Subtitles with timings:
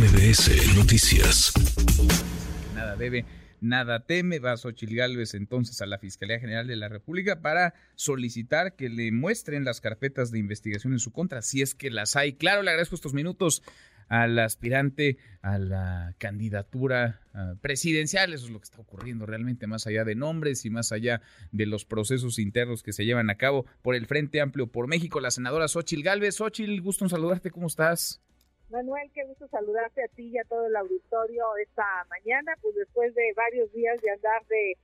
[0.00, 1.52] MBS Noticias.
[2.74, 3.26] Nada debe,
[3.60, 4.38] nada teme.
[4.38, 9.12] Va Xochil Gálvez entonces a la Fiscalía General de la República para solicitar que le
[9.12, 12.32] muestren las carpetas de investigación en su contra, si es que las hay.
[12.32, 13.62] Claro, le agradezco estos minutos
[14.08, 18.32] al aspirante a la candidatura ah, presidencial.
[18.32, 21.20] Eso es lo que está ocurriendo realmente, más allá de nombres y más allá
[21.52, 25.20] de los procesos internos que se llevan a cabo por el Frente Amplio por México.
[25.20, 26.36] La senadora Xochil Gálvez.
[26.36, 27.50] Xochil, gusto en saludarte.
[27.50, 28.22] ¿Cómo estás?
[28.70, 33.14] Manuel, qué gusto saludarte a ti y a todo el auditorio esta mañana, pues después
[33.14, 34.76] de varios días de andar de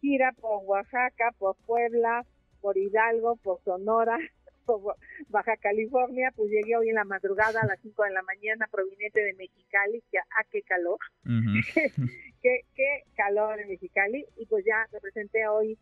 [0.00, 2.24] gira por Oaxaca, por Puebla,
[2.60, 4.18] por Hidalgo, por Sonora,
[4.66, 4.96] por
[5.28, 9.22] Baja California, pues llegué hoy en la madrugada a las 5 de la mañana proveniente
[9.22, 10.98] de Mexicali, que a ah, qué calor,
[12.42, 15.78] qué, qué calor en Mexicali, y pues ya me presenté hoy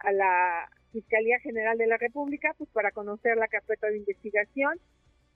[0.00, 4.78] a la Fiscalía General de la República, pues para conocer la carpeta de investigación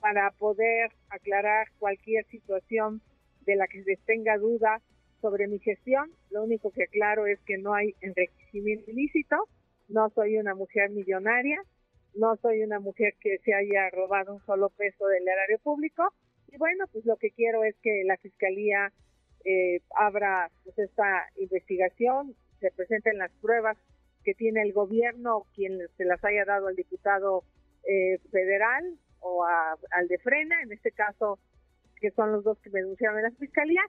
[0.01, 3.01] para poder aclarar cualquier situación
[3.43, 4.81] de la que se tenga duda
[5.21, 6.11] sobre mi gestión.
[6.31, 9.37] Lo único que aclaro es que no hay enriquecimiento ilícito,
[9.89, 11.63] no soy una mujer millonaria,
[12.15, 16.13] no soy una mujer que se haya robado un solo peso del erario público.
[16.53, 18.93] Y bueno, pues lo que quiero es que la Fiscalía
[19.45, 23.77] eh, abra pues, esta investigación, se presenten las pruebas
[24.25, 27.45] que tiene el gobierno, quien se las haya dado al diputado
[27.85, 31.39] eh, federal, o al de Frena, en este caso,
[32.01, 33.83] que son los dos que me denunciaron en la fiscalía,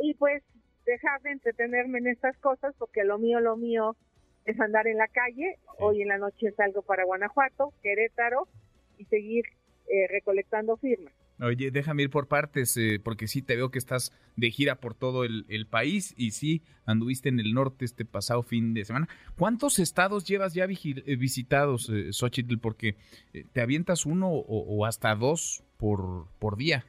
[0.00, 0.42] y pues
[0.86, 3.96] dejar de entretenerme en estas cosas, porque lo mío, lo mío
[4.44, 8.48] es andar en la calle, hoy en la noche salgo para Guanajuato, Querétaro,
[8.96, 9.44] y seguir
[9.88, 11.12] eh, recolectando firmas.
[11.40, 14.94] Oye, déjame ir por partes, eh, porque sí te veo que estás de gira por
[14.94, 19.08] todo el, país y sí anduviste en el norte este pasado fin de semana.
[19.36, 22.58] ¿Cuántos estados llevas ya eh, visitados, eh, Xochitl?
[22.58, 22.96] Porque
[23.34, 26.84] eh, te avientas uno o, hasta dos por, por día.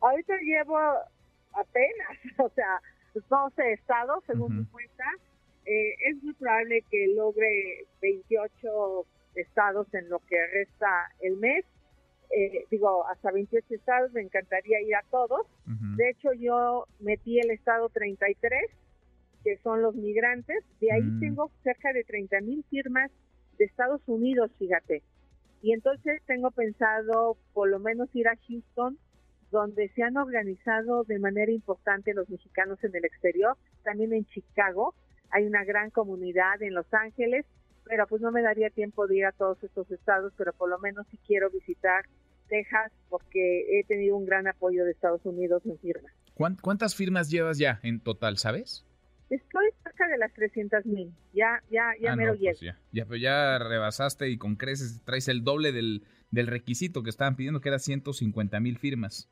[0.00, 0.78] Ahorita llevo
[1.52, 2.80] apenas, o sea,
[3.14, 5.04] 12 estados, según mi cuenta.
[5.64, 11.64] es muy probable que logre 28 estados en lo que resta el mes
[12.32, 15.46] eh, digo, hasta 28 estados, me encantaría ir a todos.
[15.96, 18.70] De hecho, yo metí el estado 33,
[19.44, 20.64] que son los migrantes.
[20.80, 21.20] De ahí mm.
[21.20, 23.10] tengo cerca de 30 mil firmas
[23.58, 25.02] de Estados Unidos, fíjate.
[25.60, 28.98] Y entonces tengo pensado por lo menos ir a Houston,
[29.50, 34.94] donde se han organizado de manera importante los mexicanos en el exterior, también en Chicago.
[35.30, 37.44] Hay una gran comunidad en Los Ángeles,
[37.84, 40.78] pero pues no me daría tiempo de ir a todos estos estados, pero por lo
[40.78, 42.04] menos sí quiero visitar
[42.48, 46.12] Texas porque he tenido un gran apoyo de Estados Unidos en firmas.
[46.60, 48.84] ¿Cuántas firmas llevas ya en total, sabes?
[49.30, 51.12] Estoy cerca de las 300 mil.
[51.32, 55.02] Ya, ya, ya ah, me lo pues ya, ya, pero ya rebasaste y con creces
[55.04, 59.30] traes el doble del, del requisito que estaban pidiendo, que era 150 mil firmas.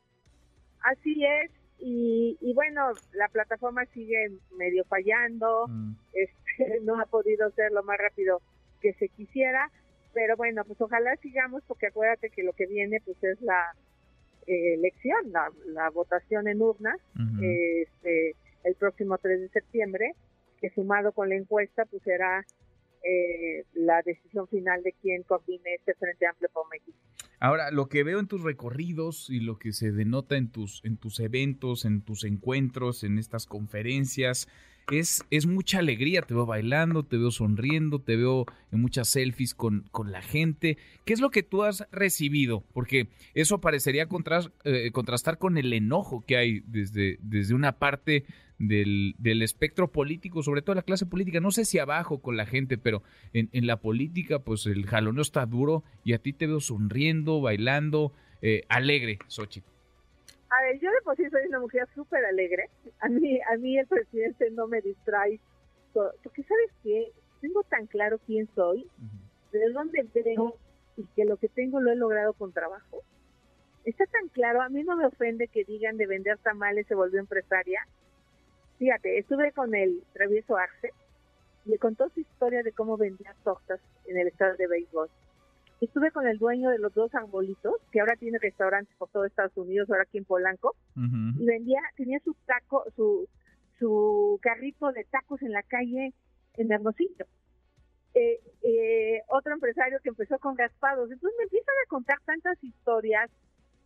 [0.81, 1.51] Así es.
[1.79, 5.67] Y, y, bueno, la plataforma sigue medio fallando.
[5.69, 5.93] Mm.
[6.13, 6.40] Este,
[6.83, 8.41] no ha podido ser lo más rápido
[8.81, 9.71] que se quisiera
[10.13, 13.75] pero bueno, pues ojalá sigamos porque acuérdate que lo que viene pues es la
[14.47, 16.99] eh, elección, la, votación en urnas
[17.41, 20.15] este, el próximo 3 de septiembre,
[20.61, 22.45] que sumado con la encuesta pues será
[23.03, 26.99] eh, la decisión final de quién coordine este Frente Amplio por México.
[27.39, 30.99] Ahora, lo que veo en tus recorridos y lo que se denota en tus, en
[30.99, 34.47] tus eventos, en tus encuentros, en estas conferencias,
[34.91, 36.23] es, es mucha alegría.
[36.23, 40.79] Te veo bailando, te veo sonriendo, te veo en muchas selfies con, con la gente.
[41.05, 42.65] ¿Qué es lo que tú has recibido?
[42.73, 44.09] Porque eso parecería
[44.65, 48.25] eh, contrastar con el enojo que hay desde, desde una parte
[48.59, 51.41] del, del, espectro político, sobre todo la clase política.
[51.41, 53.03] No sé si abajo con la gente, pero
[53.33, 57.41] en, en la política, pues el jaloneo está duro y a ti te veo sonriendo,
[57.41, 58.13] bailando,
[58.43, 59.80] eh, alegre, Xochitl.
[60.51, 62.69] A ver, yo de por sí soy una mujer súper alegre.
[63.01, 65.41] A mí, a mí el presidente no me distrae.
[65.93, 67.13] Porque, ¿sabes qué?
[67.41, 68.89] Tengo tan claro quién soy,
[69.53, 70.57] de dónde vengo
[70.97, 73.03] y que lo que tengo lo he logrado con trabajo.
[73.85, 77.19] Está tan claro, a mí no me ofende que digan de vender tamales se volvió
[77.19, 77.87] empresaria.
[78.79, 80.93] Fíjate, estuve con el travieso Arce
[81.65, 85.09] y le contó su historia de cómo vendía tortas en el estado de béisbol
[85.81, 89.57] Estuve con el dueño de los dos arbolitos, que ahora tiene restaurantes por todo Estados
[89.57, 93.27] Unidos, ahora aquí en Polanco, y vendía, tenía su taco, su,
[93.79, 96.13] su carrito de tacos en la calle
[96.55, 97.27] en Hermosillo.
[98.13, 101.11] Eh, eh, otro empresario que empezó con raspados.
[101.11, 103.31] Entonces me empiezan a contar tantas historias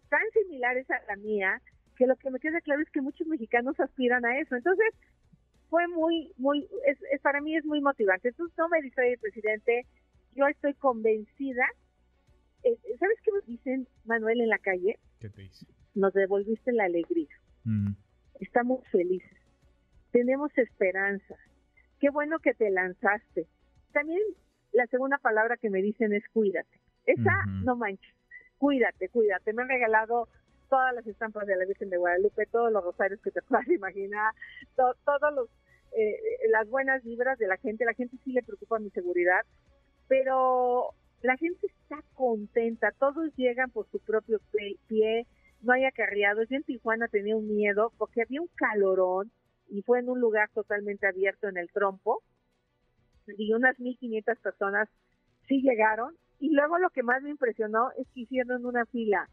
[0.08, 1.60] tan similares a la mía,
[1.96, 4.56] que lo que me queda claro es que muchos mexicanos aspiran a eso.
[4.56, 4.92] Entonces,
[5.70, 8.28] fue muy, muy, es, para mí es muy motivante.
[8.28, 9.86] Entonces, no me dice el presidente,
[10.34, 11.66] yo estoy convencida
[12.98, 14.98] ¿sabes qué nos dicen, Manuel, en la calle?
[15.20, 15.66] ¿Qué te dice?
[15.94, 17.28] Nos devolviste la alegría.
[18.40, 19.38] Estamos felices.
[20.10, 21.36] Tenemos esperanza.
[22.00, 23.46] Qué bueno que te lanzaste.
[23.92, 24.20] También
[24.72, 26.80] la segunda palabra que me dicen es cuídate.
[27.06, 28.14] Esa, no manches.
[28.58, 29.52] Cuídate, cuídate.
[29.52, 30.28] Me han regalado
[30.68, 34.34] todas las estampas de la Virgen de Guadalupe, todos los rosarios que te puedas imaginar,
[34.74, 35.48] todos los
[35.96, 36.18] eh,
[36.50, 37.84] las buenas vibras de la gente.
[37.84, 39.42] La gente sí le preocupa mi seguridad,
[40.08, 40.90] pero
[41.22, 42.92] la gente está contenta.
[42.98, 44.40] Todos llegan por su propio
[44.86, 45.26] pie,
[45.62, 46.48] no hay acarreados.
[46.48, 49.30] Yo en Tijuana tenía un miedo porque había un calorón
[49.68, 52.22] y fue en un lugar totalmente abierto en el trompo
[53.26, 54.88] y unas 1.500 personas
[55.48, 56.14] sí llegaron.
[56.40, 59.28] Y luego lo que más me impresionó es que hicieron una fila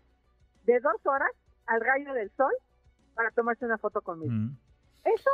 [0.66, 1.32] de dos horas
[1.66, 2.54] al rayo del sol
[3.16, 4.32] para tomarse una foto conmigo.
[4.32, 4.58] Mm.
[5.04, 5.30] Eso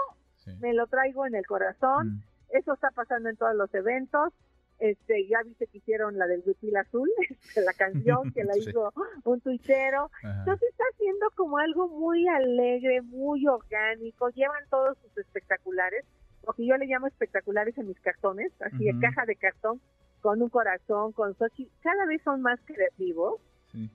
[0.60, 2.08] me lo traigo en el corazón.
[2.08, 2.24] Mm.
[2.58, 4.34] Eso está pasando en todos los eventos.
[4.80, 8.94] Este, ya viste que hicieron la del Huipil Azul, este, la canción que la hizo
[9.24, 10.12] un tuitero.
[10.24, 14.30] Entonces está haciendo como algo muy alegre, muy orgánico.
[14.30, 16.06] Llevan todos sus espectaculares
[16.54, 19.82] que yo le llamo espectaculares en mis cartones, así de caja de cartón,
[20.22, 23.40] con un corazón, con Sochi, cada vez son más creativos,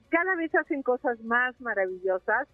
[0.09, 2.47] cada vez hacen cosas más maravillosas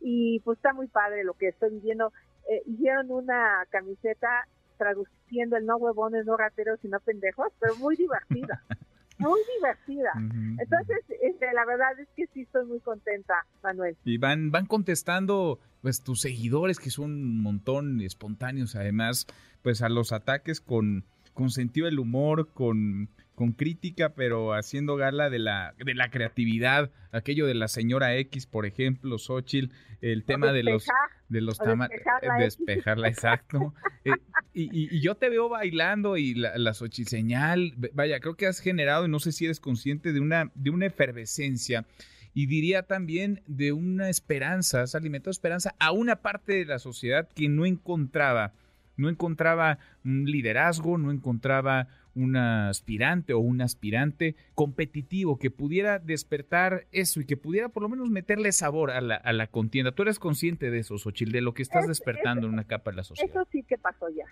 [0.00, 2.12] y pues está muy padre lo que estoy viendo.
[2.48, 4.46] Eh, hicieron una camiseta
[4.80, 8.64] traduciendo el no huevones, no rateros, sino pendejos, pero muy divertida.
[9.18, 10.10] muy divertida.
[10.58, 13.94] Entonces, este, la verdad es que sí estoy muy contenta, Manuel.
[14.04, 19.26] Y van, van contestando pues tus seguidores, que son un montón espontáneos, además,
[19.62, 21.04] pues a los ataques con,
[21.34, 26.90] con sentido del humor, con, con crítica, pero haciendo gala de la, de la creatividad,
[27.12, 30.86] aquello de la señora X, por ejemplo, Xochitl, el tema de los
[31.30, 33.74] de los despejarla, despejarla exacto.
[34.04, 34.12] Eh,
[34.52, 39.06] y, y, yo te veo bailando y la, la señal, vaya, creo que has generado,
[39.06, 41.86] y no sé si eres consciente de una, de una efervescencia
[42.34, 47.28] y diría también de una esperanza, has alimentado esperanza a una parte de la sociedad
[47.34, 48.52] que no encontraba,
[48.96, 56.86] no encontraba un liderazgo, no encontraba un aspirante o un aspirante competitivo que pudiera despertar
[56.92, 59.92] eso y que pudiera por lo menos meterle sabor a la, a la contienda.
[59.92, 62.98] Tú eres consciente de eso, Xochitl, de lo que estás despertando en una capa de
[62.98, 63.30] la sociedad.
[63.30, 64.26] Eso sí que pasó ya.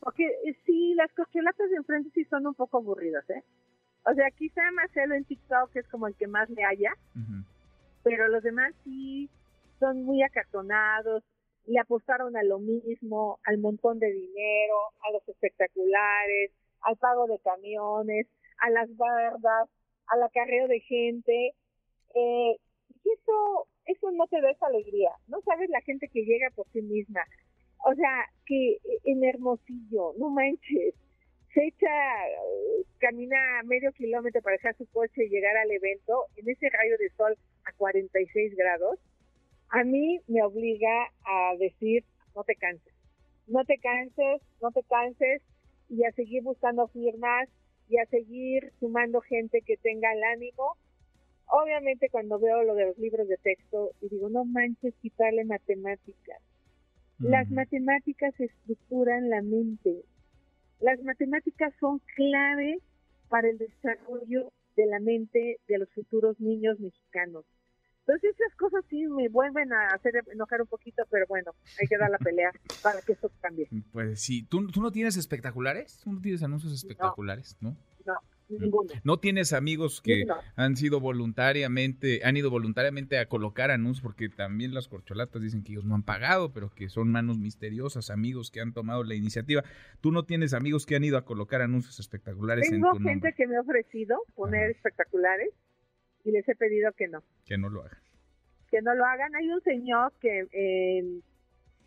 [0.00, 3.42] Porque eh, sí, las corcholatas de enfrente sí son un poco aburridas, ¿eh?
[4.06, 6.92] O sea, quizá Marcelo en TikTok es como el que más le haya,
[8.02, 9.30] pero los demás sí
[9.80, 11.22] son muy acartonados,
[11.66, 14.76] le apostaron a lo mismo, al montón de dinero,
[15.08, 16.50] a los espectaculares,
[16.84, 18.26] al pago de camiones,
[18.58, 19.68] a las bardas,
[20.06, 21.54] al acarreo de gente.
[22.14, 22.56] Eh,
[23.04, 25.10] y eso, eso no te da esa alegría.
[25.28, 27.22] No sabes la gente que llega por sí misma.
[27.86, 30.94] O sea, que en Hermosillo, no manches,
[31.52, 31.88] se echa,
[32.98, 37.10] camina medio kilómetro para dejar su coche y llegar al evento en ese rayo de
[37.10, 38.98] sol a 46 grados,
[39.68, 42.04] a mí me obliga a decir,
[42.34, 42.94] no te canses,
[43.46, 45.42] no te canses, no te canses
[45.94, 47.48] y a seguir buscando firmas
[47.88, 50.76] y a seguir sumando gente que tenga el ánimo.
[51.46, 56.40] Obviamente cuando veo lo de los libros de texto y digo, no manches quitarle matemáticas.
[57.20, 60.02] Las matemáticas estructuran la mente,
[60.80, 62.80] las matemáticas son clave
[63.28, 67.44] para el desarrollo de la mente de los futuros niños mexicanos.
[68.06, 71.96] Entonces esas cosas sí me vuelven a hacer enojar un poquito, pero bueno, hay que
[71.96, 72.50] dar la pelea
[72.82, 73.68] para que eso cambie.
[73.92, 76.00] Pues sí, ¿tú, tú no tienes espectaculares?
[76.04, 77.56] ¿Tú no tienes anuncios espectaculares?
[77.60, 77.74] No,
[78.04, 78.14] no,
[78.50, 78.92] ninguno.
[79.04, 84.02] ¿No tienes amigos que han sido voluntariamente, han ido voluntariamente a colocar anuncios?
[84.02, 88.10] Porque también las corcholatas dicen que ellos no han pagado, pero que son manos misteriosas,
[88.10, 89.64] amigos que han tomado la iniciativa.
[90.02, 93.12] ¿Tú no tienes amigos que han ido a colocar anuncios espectaculares en tu nombre?
[93.14, 95.48] gente que me ha ofrecido poner espectaculares
[96.24, 97.22] y les he pedido que no.
[97.46, 97.98] Que no lo hagan.
[98.70, 99.34] Que no lo hagan.
[99.36, 101.22] Hay un señor que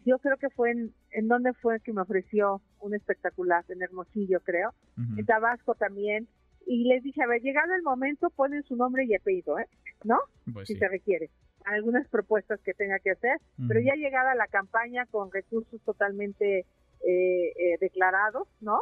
[0.06, 4.40] yo creo que fue en, en donde fue que me ofreció un espectacular, en Hermosillo
[4.42, 6.28] creo, en Tabasco también,
[6.66, 9.68] y les dije, a ver, llegado el momento, ponen su nombre y apellido, ¿eh?
[10.04, 10.20] ¿No?
[10.54, 11.30] Pues si se requiere.
[11.66, 16.66] Algunas propuestas que tenga que hacer, pero ya llegada la campaña con recursos totalmente eh,
[17.06, 18.80] eh, declarados, ¿no?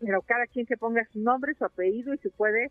[0.00, 2.70] Pero cada quien que ponga su nombre, su apellido y si puede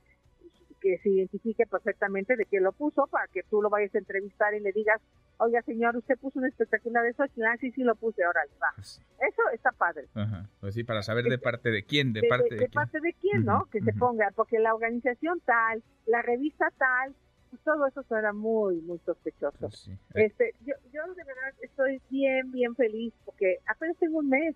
[0.82, 4.54] que se identifique perfectamente de quién lo puso para que tú lo vayas a entrevistar
[4.54, 5.00] y le digas,
[5.38, 8.74] oiga señor, usted puso un espectacular de eso, ah, sí, sí lo puse, órale, va.
[8.76, 10.08] Pues eso está padre.
[10.16, 10.50] Ajá.
[10.60, 13.46] Pues sí, para saber de parte de quién, de, parte de, de, parte de quién,
[13.46, 13.66] ¿no?
[13.72, 17.16] Que se ponga, porque la organización tal, la revista tal,
[17.52, 19.58] pues todo eso suena muy, muy sospechoso.
[19.60, 24.56] Pues este, yo, yo de verdad estoy bien, bien feliz porque apenas tengo un mes.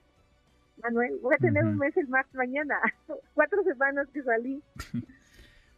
[0.82, 2.80] Manuel, voy a tener un mes el más mañana,
[3.34, 4.62] cuatro semanas que salí.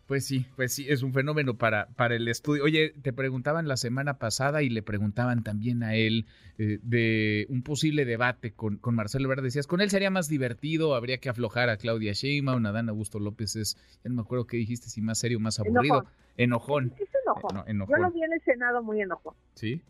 [0.07, 2.63] Pues sí, pues sí, es un fenómeno para, para el estudio.
[2.63, 7.61] Oye, te preguntaban la semana pasada y le preguntaban también a él eh, de un
[7.61, 9.43] posible debate con, con Marcelo Ebrard.
[9.43, 13.19] Decías, con él sería más divertido, habría que aflojar a Claudia Sheinbaum, a Dan Augusto
[13.19, 16.05] López es, ya no me acuerdo qué dijiste, si más serio, más aburrido.
[16.37, 16.93] Enojón.
[16.97, 17.57] Es enojón.
[17.57, 17.97] Eh, enojón.
[17.97, 19.35] Yo lo vi en el Senado muy enojón.
[19.55, 19.81] Sí.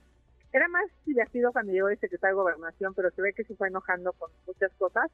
[0.52, 3.68] Era más divertido cuando llegó el secretario de Gobernación, pero se ve que se fue
[3.68, 5.12] enojando con muchas cosas.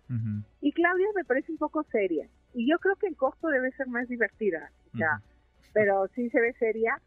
[0.62, 2.30] Y Claudia me parece un poco seria.
[2.54, 4.72] Y yo creo que en costo debe ser más divertida.
[4.94, 5.22] Ya
[5.74, 7.00] Pero sí se ve seria.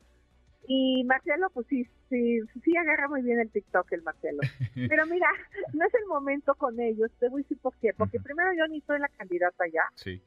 [0.69, 4.41] Y Marcelo, pues sí, sí, sí agarra muy bien el TikTok el Marcelo.
[4.75, 5.29] Pero mira,
[5.73, 7.11] no es el momento con ellos.
[7.21, 7.93] Te voy a decir por qué.
[7.97, 9.83] Porque primero yo ni soy la candidata ya.
[9.95, 10.21] Sí.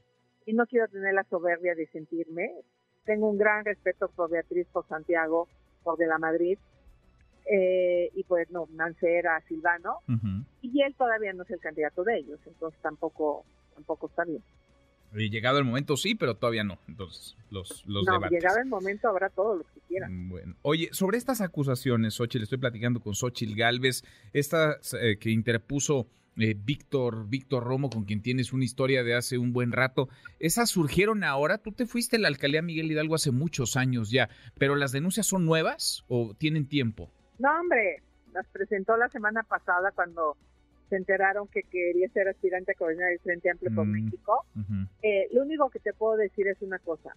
[0.46, 2.52] Y no quiero tener la soberbia de sentirme.
[3.04, 5.46] Tengo un gran respeto por Beatriz, por Santiago,
[5.82, 6.58] por de la Madrid
[7.46, 9.98] eh, y pues no, Mancera, Silvano,
[10.62, 14.42] y él todavía no es el candidato de ellos, entonces tampoco, tampoco está bien.
[15.14, 16.78] Y llegado el momento sí, pero todavía no.
[16.86, 20.26] Entonces, los, los no, llegado el momento habrá todos los que quieran.
[20.26, 20.56] Mm, bueno.
[20.62, 26.54] Oye, sobre estas acusaciones, Xochitl, estoy platicando con Xochitl Galvez, esta eh, que interpuso eh,
[26.56, 30.08] Víctor, Víctor Romo, con quien tienes una historia de hace un buen rato.
[30.38, 31.58] ¿Esas surgieron ahora?
[31.58, 35.26] Tú te fuiste a la alcaldía Miguel Hidalgo hace muchos años ya, pero ¿las denuncias
[35.26, 37.10] son nuevas o tienen tiempo?
[37.38, 38.02] No, hombre,
[38.32, 40.36] las presentó la semana pasada cuando
[40.90, 44.44] se enteraron que quería ser aspirante a coordinar el Frente Amplio por mm, México.
[45.02, 47.16] Eh, lo único que te puedo decir es una cosa.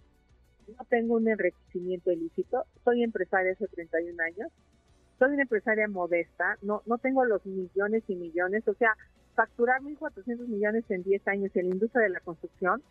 [0.66, 2.64] No tengo un enriquecimiento ilícito.
[2.84, 4.50] Soy empresaria hace 31 años.
[5.18, 6.56] Soy una empresaria modesta.
[6.62, 8.66] No, no tengo los millones y millones.
[8.66, 8.96] O sea,
[9.34, 12.82] facturar 1.400 millones en 10 años en la industria de la construcción,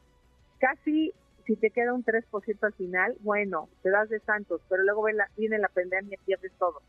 [0.60, 1.14] casi
[1.46, 5.06] si te queda un 3% al final, bueno, te das de santos, pero luego
[5.38, 6.82] viene la pandemia y pierdes todo.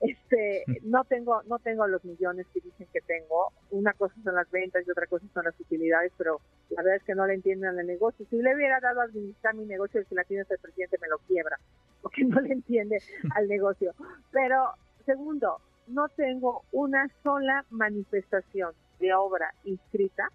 [0.00, 3.52] Este, no tengo no tengo los millones que dicen que tengo.
[3.70, 6.40] Una cosa son las ventas y otra cosa son las utilidades, pero
[6.70, 8.26] la verdad es que no le entienden al negocio.
[8.30, 11.18] Si le hubiera dado a administrar mi negocio, si la tiene el presidente me lo
[11.18, 11.58] quiebra,
[12.02, 12.98] porque no le entiende
[13.34, 13.92] al negocio.
[14.32, 14.72] Pero
[15.04, 20.28] segundo, no tengo una sola manifestación de obra inscrita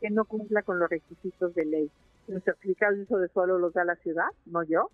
[0.00, 1.90] que no cumpla con los requisitos de ley.
[2.26, 4.90] Los certificados de uso de suelo los da la ciudad, no yo.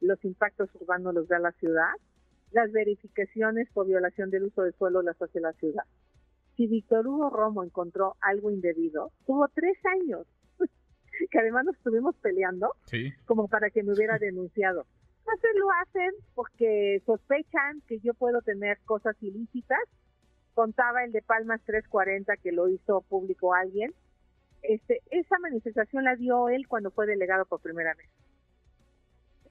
[0.00, 1.90] Los impactos urbanos los da la ciudad.
[2.50, 5.84] Las verificaciones por violación del uso de suelo las hace la ciudad.
[6.56, 10.26] Si Víctor Hugo Romo encontró algo indebido, tuvo tres años,
[11.30, 12.74] que además nos estuvimos peleando,
[13.26, 14.86] como para que me hubiera denunciado.
[15.20, 19.80] Entonces lo hacen porque sospechan que yo puedo tener cosas ilícitas.
[20.54, 23.94] Contaba el de Palmas 340 que lo hizo público alguien
[24.62, 28.08] este, esa manifestación la dio él cuando fue delegado por primera vez.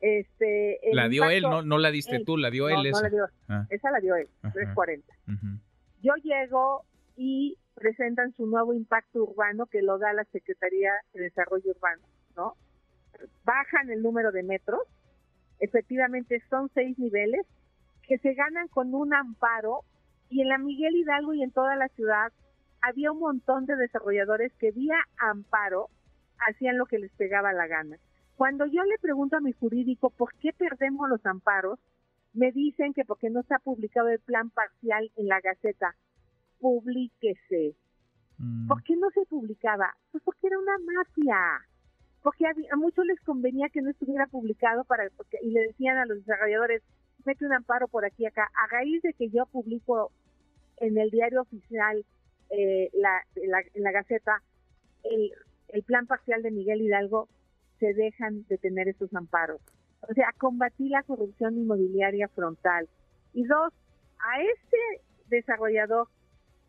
[0.01, 2.85] Este, la dio él, no, no la diste tú, la dio él.
[2.85, 3.01] esa.
[3.03, 3.65] La dio, ah.
[3.69, 5.13] esa la dio él, 340.
[6.01, 6.85] Yo llego
[7.15, 12.01] y presentan su nuevo impacto urbano que lo da la Secretaría de Desarrollo Urbano,
[12.35, 12.53] ¿no?
[13.43, 14.81] Bajan el número de metros,
[15.59, 17.45] efectivamente son seis niveles
[18.07, 19.81] que se ganan con un amparo
[20.29, 22.31] y en la Miguel Hidalgo y en toda la ciudad
[22.81, 25.89] había un montón de desarrolladores que vía amparo
[26.47, 27.97] hacían lo que les pegaba la gana.
[28.37, 31.79] Cuando yo le pregunto a mi jurídico por qué perdemos los amparos,
[32.33, 35.95] me dicen que porque no se ha publicado el plan parcial en la Gaceta.
[36.59, 37.75] Publíquese.
[38.37, 38.67] Mm.
[38.67, 39.97] ¿Por qué no se publicaba?
[40.11, 41.35] Pues porque era una mafia.
[42.21, 45.09] Porque a, muchos les convenía que no estuviera publicado para
[45.41, 46.83] y le decían a los desarrolladores,
[47.25, 48.51] mete un amparo por aquí acá.
[48.53, 50.11] A raíz de que yo publico
[50.77, 52.05] en el diario oficial
[52.51, 54.43] eh, la, en la Gaceta
[55.01, 55.31] el,
[55.69, 57.29] el plan parcial de Miguel Hidalgo,
[57.79, 59.61] se dejan de tener esos amparos.
[60.09, 62.87] O sea, combatí la corrupción inmobiliaria frontal.
[63.33, 63.73] Y dos,
[64.19, 64.77] a este
[65.27, 66.07] desarrollador,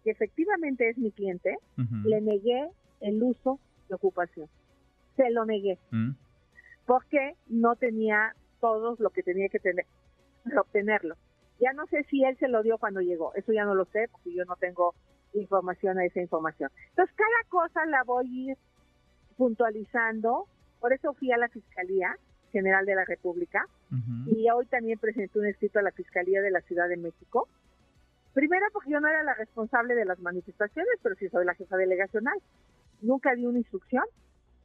[0.05, 1.57] que efectivamente es mi cliente,
[2.05, 2.69] le negué
[3.01, 4.49] el uso de ocupación.
[5.17, 5.79] Se lo negué.
[5.91, 6.13] Mm.
[6.87, 9.87] Porque no tenía todos lo que tenía que tener
[10.45, 11.17] para obtenerlo.
[11.61, 14.09] Ya no sé si él se lo dio cuando llegó, eso ya no lo sé,
[14.11, 14.95] porque yo no tengo
[15.35, 16.71] información a esa información.
[16.91, 18.59] Entonces, cada cosa la voy a ir
[19.37, 20.47] puntualizando,
[20.81, 22.17] por eso fui a la Fiscalía
[22.53, 23.67] General de la República
[24.27, 27.49] y hoy también presenté un escrito a la Fiscalía de la Ciudad de México.
[28.35, 31.77] Primero porque yo no era la responsable de las manifestaciones, pero sí soy la jefa
[31.77, 32.39] delegacional.
[33.01, 34.05] Nunca di una instrucción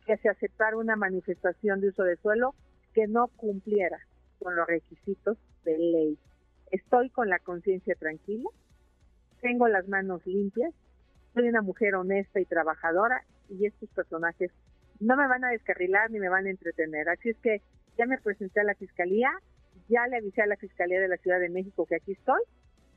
[0.06, 2.54] que se aceptara una manifestación de uso de suelo
[2.94, 4.00] que no cumpliera
[4.40, 6.18] con los requisitos de ley.
[6.72, 8.50] Estoy con la conciencia tranquila,
[9.42, 10.74] tengo las manos limpias,
[11.34, 14.52] soy una mujer honesta y trabajadora y estos personajes
[15.00, 17.10] no me van a descarrilar ni me van a entretener.
[17.10, 17.62] Así es que
[17.98, 19.32] ya me presenté a la Fiscalía,
[19.90, 22.42] ya le avisé a la Fiscalía de la Ciudad de México que aquí estoy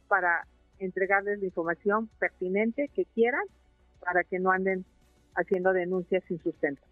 [0.09, 0.47] para
[0.79, 3.45] entregarles la información pertinente que quieran
[4.00, 4.85] para que no anden
[5.35, 6.83] haciendo denuncias sin sustento.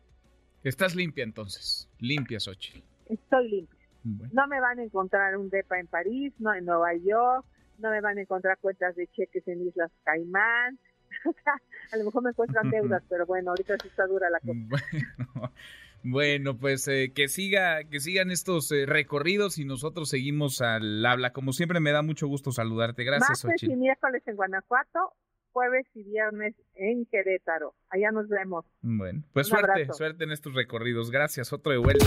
[0.63, 2.83] Estás limpia entonces, limpia, Xochitl.
[3.09, 3.81] Estoy limpia.
[4.03, 4.33] Bueno.
[4.35, 7.47] No me van a encontrar un DEPA en París, no en Nueva York,
[7.79, 10.79] no me van a encontrar cuentas de cheques en Islas Caimán.
[11.93, 14.53] a lo mejor me encuentran deudas, pero bueno, ahorita sí está dura la cosa.
[14.53, 15.53] Bueno,
[16.03, 21.33] bueno pues eh, que siga, que sigan estos eh, recorridos y nosotros seguimos al habla.
[21.33, 23.05] Como siempre me da mucho gusto saludarte.
[23.05, 25.13] Gracias, Martes y miércoles en Guanajuato,
[25.53, 27.75] jueves y viernes en Querétaro.
[27.91, 28.65] Allá nos vemos.
[28.83, 29.93] Bueno, pues Un suerte, abrazo.
[29.95, 31.11] suerte en estos recorridos.
[31.11, 32.07] Gracias, otro de vuelta.